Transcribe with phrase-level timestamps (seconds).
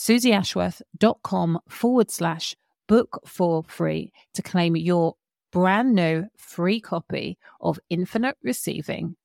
[0.00, 2.56] suzyashworth.com forward slash
[2.88, 5.14] book for free to claim your
[5.52, 9.16] brand new free copy of Infinite Receiving.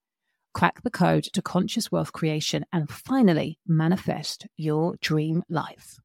[0.53, 5.99] Crack the code to conscious wealth creation and finally manifest your dream life.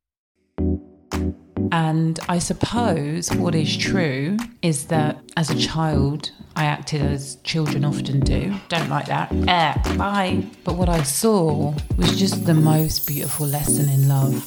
[1.72, 7.84] And I suppose what is true is that as a child, I acted as children
[7.84, 8.54] often do.
[8.68, 9.32] Don't like that.
[9.32, 10.44] Eh, bye.
[10.64, 14.46] But what I saw was just the most beautiful lesson in love.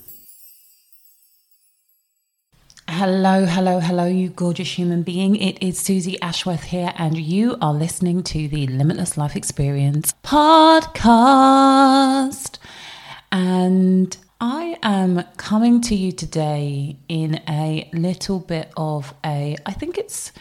[3.03, 5.35] Hello, hello, hello, you gorgeous human being.
[5.35, 10.99] It is Suzy Ashworth here, and you are listening to the Limitless Life Experience podcast.
[13.31, 19.97] And I am coming to you today in a little bit of a, I think
[19.97, 20.31] it's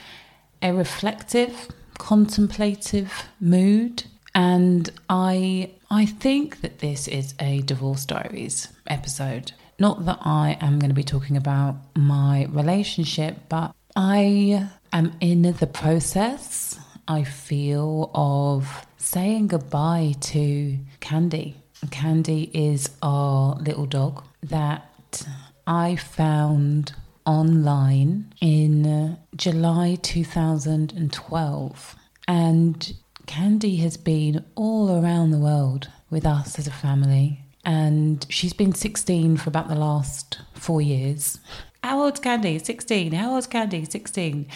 [0.61, 3.11] a reflective, contemplative
[3.41, 4.05] mood.
[4.35, 9.53] And I I think that this is a divorce diaries episode.
[9.81, 15.41] Not that I am going to be talking about my relationship, but I am in
[15.41, 16.79] the process,
[17.09, 21.57] I feel, of saying goodbye to Candy.
[21.91, 25.27] Candy is our little dog that
[25.67, 26.93] I found
[27.25, 31.97] online in July 2012.
[32.29, 32.93] And
[33.25, 38.73] Candy has been all around the world with us as a family and she's been
[38.73, 41.39] 16 for about the last four years.
[41.83, 42.59] How old's Candy?
[42.59, 43.13] 16.
[43.13, 43.85] How old's Candy?
[43.85, 44.47] 16.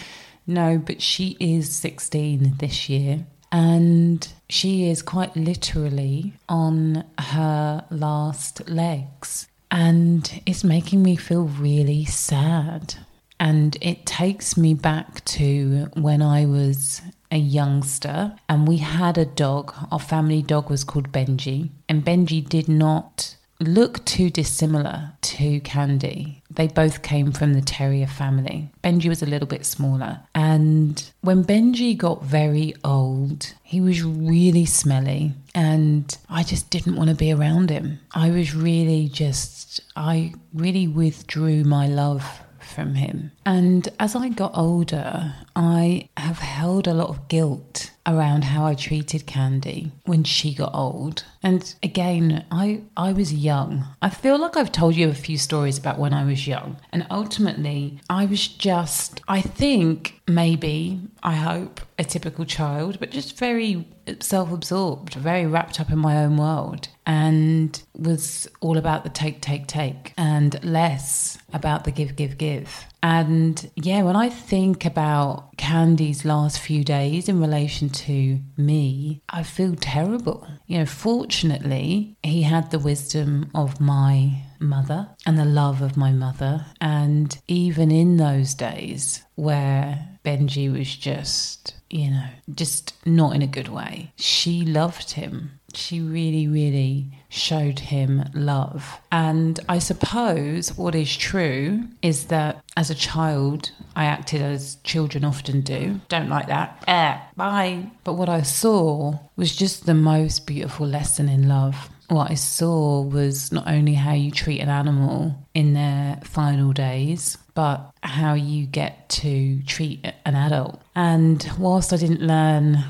[0.47, 3.25] No, but she is 16 this year.
[3.51, 9.47] And she is quite literally on her last legs.
[9.71, 12.95] And it's making me feel really sad.
[13.39, 17.01] And it takes me back to when I was
[17.35, 19.73] a youngster and we had a dog.
[19.91, 21.69] Our family dog was called Benji.
[21.89, 26.41] And Benji did not look too dissimilar to Candy.
[26.49, 28.69] They both came from the terrier family.
[28.83, 30.21] Benji was a little bit smaller.
[30.33, 35.33] And when Benji got very old, he was really smelly.
[35.53, 37.99] And I just didn't want to be around him.
[38.13, 42.25] I was really just, I really withdrew my love
[42.59, 43.31] from him.
[43.45, 48.75] And as I got older, I have held a lot of guilt around how I
[48.75, 51.23] treated Candy when she got old.
[51.41, 53.85] And again, I I was young.
[54.01, 56.77] I feel like I've told you a few stories about when I was young.
[56.91, 63.37] And ultimately, I was just I think maybe, I hope, a typical child, but just
[63.37, 63.87] very
[64.19, 69.67] self-absorbed, very wrapped up in my own world and was all about the take take
[69.67, 72.85] take and less about the give give give.
[73.07, 79.43] And yeah, when I think about Candy's last few days in relation to me, I
[79.43, 80.47] feel terrible.
[80.65, 86.11] You know, fortunately, he had the wisdom of my mother and the love of my
[86.11, 86.65] mother.
[86.81, 93.47] And even in those days where Benji was just, you know, just not in a
[93.47, 98.99] good way, she loved him she really, really showed him love.
[99.11, 105.25] And I suppose what is true is that as a child, I acted as children
[105.25, 106.01] often do.
[106.09, 106.83] Don't like that.
[106.87, 107.91] Eh, bye.
[108.03, 111.89] But what I saw was just the most beautiful lesson in love.
[112.07, 117.37] What I saw was not only how you treat an animal in their final days,
[117.55, 120.81] but how you get to treat an adult.
[120.95, 122.83] And whilst I didn't learn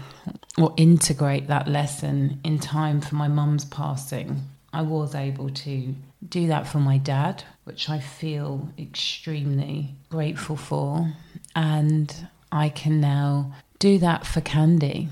[0.58, 4.42] or integrate that lesson in time for my mum's passing,
[4.74, 5.96] I was able to
[6.28, 11.13] do that for my dad, which I feel extremely grateful for.
[11.56, 15.10] And I can now do that for Candy.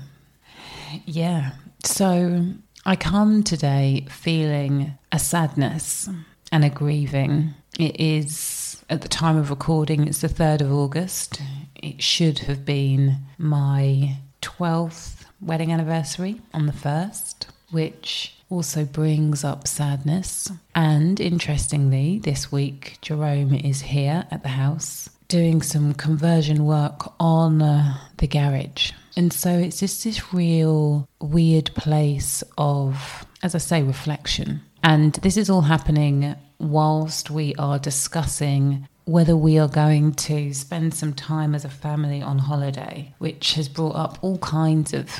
[1.06, 1.52] Yeah.
[1.84, 2.46] So
[2.86, 6.06] I come today feeling a sadness
[6.52, 7.54] and a grieving.
[7.78, 11.40] It is, at the time of recording, it's the 3rd of August.
[11.76, 19.66] It should have been my 12th wedding anniversary on the 1st, which also brings up
[19.66, 20.52] sadness.
[20.74, 27.62] And interestingly, this week, Jerome is here at the house doing some conversion work on
[27.62, 28.92] uh, the garage.
[29.16, 34.60] And so it's just this real weird place of, as I say, reflection.
[34.82, 40.94] And this is all happening whilst we are discussing whether we are going to spend
[40.94, 45.10] some time as a family on holiday, which has brought up all kinds of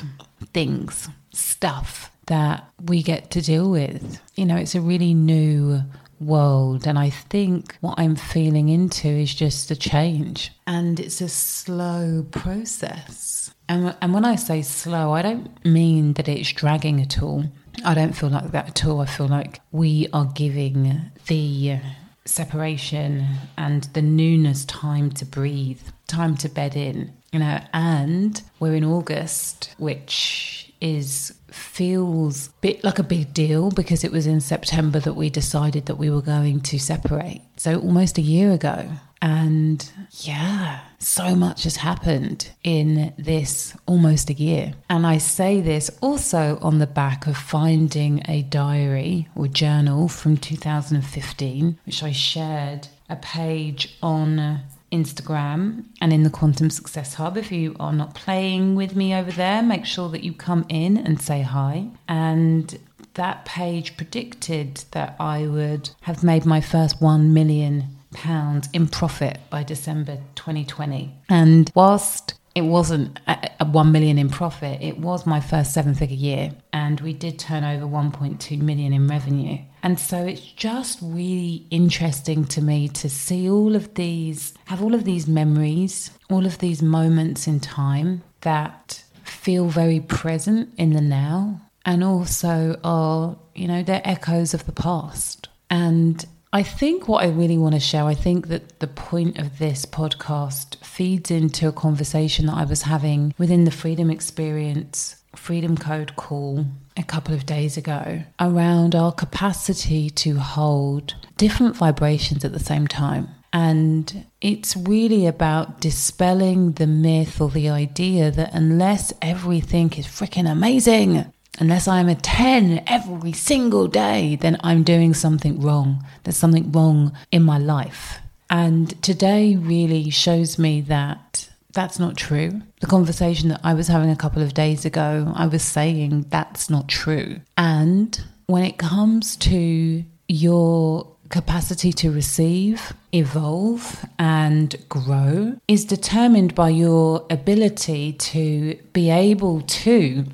[0.53, 4.19] things, stuff that we get to deal with.
[4.35, 5.81] You know, it's a really new
[6.19, 6.87] world.
[6.87, 10.51] And I think what I'm feeling into is just a change.
[10.65, 13.53] And it's a slow process.
[13.67, 17.45] And, and when I say slow, I don't mean that it's dragging at all.
[17.83, 19.01] I don't feel like that at all.
[19.01, 21.79] I feel like we are giving the
[22.25, 23.25] separation
[23.57, 28.85] and the newness time to breathe, time to bed in, you know, and we're in
[28.85, 35.13] August, which is feels bit like a big deal because it was in September that
[35.13, 37.41] we decided that we were going to separate.
[37.57, 38.89] So almost a year ago.
[39.21, 44.75] And yeah, so much has happened in this almost a year.
[44.87, 50.37] And I say this also on the back of finding a diary or journal from
[50.37, 54.59] 2015, which I shared a page on
[54.95, 57.37] Instagram and in the Quantum Success Hub.
[57.37, 60.97] If you are not playing with me over there, make sure that you come in
[60.97, 61.89] and say hi.
[62.07, 62.79] And
[63.15, 69.39] that page predicted that I would have made my first 1 million pounds in profit
[69.49, 71.13] by December 2020.
[71.29, 75.93] And whilst it wasn't a, a 1 million in profit, it was my first seven
[75.93, 76.51] figure year.
[76.71, 79.59] And we did turn over 1.2 million in revenue.
[79.85, 84.95] And so it's just really interesting to me to see all of these, have all
[84.95, 91.01] of these memories, all of these moments in time that feel very present in the
[91.01, 95.49] now and also are, you know, they're echoes of the past.
[95.69, 99.59] And I think what I really want to share, I think that the point of
[99.59, 105.77] this podcast feeds into a conversation that I was having within the Freedom Experience Freedom
[105.77, 106.65] Code call
[106.97, 112.87] a couple of days ago around our capacity to hold different vibrations at the same
[112.87, 113.29] time.
[113.51, 120.49] And it's really about dispelling the myth or the idea that unless everything is freaking
[120.49, 126.05] amazing, Unless I'm a 10 every single day, then I'm doing something wrong.
[126.23, 128.19] There's something wrong in my life.
[128.49, 132.61] And today really shows me that that's not true.
[132.81, 136.69] The conversation that I was having a couple of days ago, I was saying that's
[136.69, 137.41] not true.
[137.57, 146.69] And when it comes to your capacity to receive, evolve, and grow is determined by
[146.69, 150.25] your ability to be able to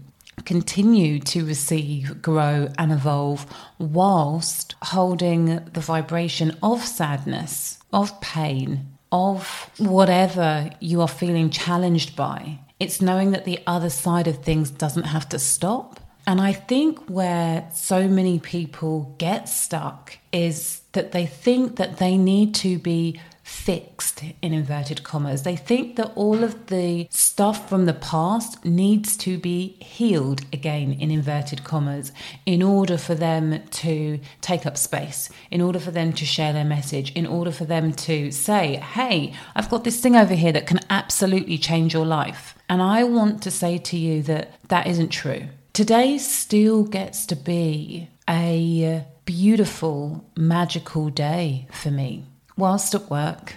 [0.46, 3.46] continue to receive, grow, and evolve
[3.78, 12.60] whilst holding the vibration of sadness, of pain, of whatever you are feeling challenged by.
[12.80, 16.00] It's knowing that the other side of things doesn't have to stop.
[16.26, 22.18] And I think where so many people get stuck is that they think that they
[22.18, 23.20] need to be
[23.52, 25.44] fixed in inverted commas.
[25.44, 30.94] They think that all of the stuff from the past needs to be healed again
[30.94, 32.12] in inverted commas
[32.46, 36.66] in order for them to take up space, in order for them to share their
[36.66, 40.66] message, in order for them to say, hey, I've got this thing over here that
[40.66, 42.56] can absolutely change your life.
[42.70, 45.44] And I want to say to you that that isn't true.
[45.74, 52.26] Today still gets to be a beautiful, magical day for me
[52.62, 53.56] whilst at work,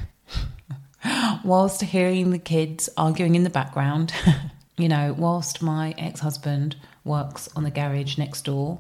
[1.45, 4.15] whilst hearing the kids arguing in the background,
[4.79, 8.79] you know, whilst my ex husband works on the garage next door,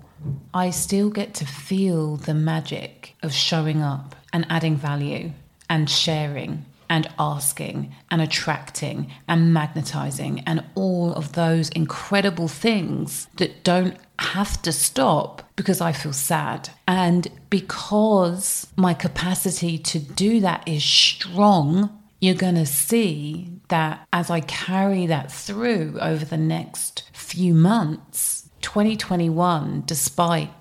[0.54, 5.32] I still get to feel the magic of showing up and adding value
[5.68, 6.64] and sharing
[6.94, 14.62] and asking and attracting and magnetizing and all of those incredible things that don't have
[14.62, 16.70] to stop because I feel sad.
[16.86, 24.30] And because my capacity to do that is strong, you're going to see that as
[24.30, 30.52] I carry that through over the next few months, 2021, despite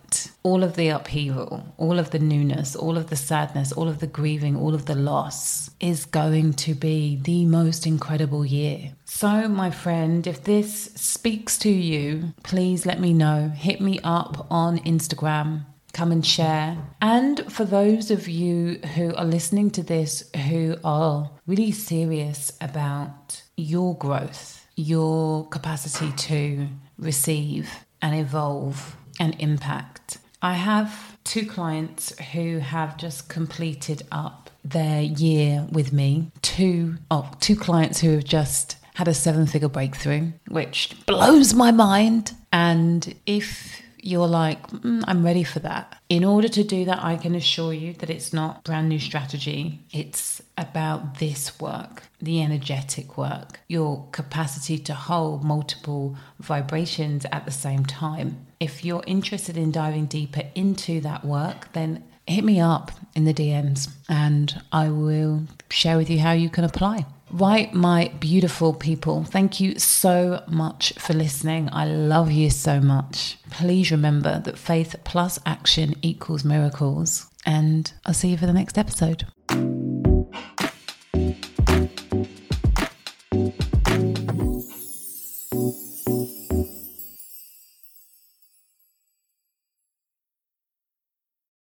[0.43, 4.07] all of the upheaval, all of the newness, all of the sadness, all of the
[4.07, 8.93] grieving, all of the loss is going to be the most incredible year.
[9.05, 13.49] So, my friend, if this speaks to you, please let me know.
[13.49, 15.65] Hit me up on Instagram.
[15.93, 16.77] Come and share.
[17.01, 23.43] And for those of you who are listening to this who are really serious about
[23.55, 26.67] your growth, your capacity to
[26.97, 27.69] receive
[28.01, 30.17] and evolve and impact.
[30.41, 36.31] I have two clients who have just completed up their year with me.
[36.41, 41.71] Two, oh, two clients who have just had a seven figure breakthrough, which blows my
[41.71, 42.33] mind.
[42.51, 45.97] And if you're like, mm, I'm ready for that.
[46.09, 49.79] In order to do that, I can assure you that it's not brand new strategy.
[49.91, 57.51] It's about this work, the energetic work, your capacity to hold multiple vibrations at the
[57.51, 58.45] same time.
[58.63, 63.33] If you're interested in diving deeper into that work, then hit me up in the
[63.33, 67.05] DMs and I will share with you how you can apply.
[67.29, 71.67] Right, my beautiful people, thank you so much for listening.
[71.73, 73.37] I love you so much.
[73.49, 77.29] Please remember that faith plus action equals miracles.
[77.45, 79.25] And I'll see you for the next episode.